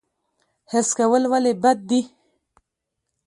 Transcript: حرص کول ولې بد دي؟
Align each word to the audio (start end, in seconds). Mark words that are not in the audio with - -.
حرص 0.71 0.89
کول 0.99 1.23
ولې 1.31 1.53
بد 1.63 1.79
دي؟ 1.89 2.01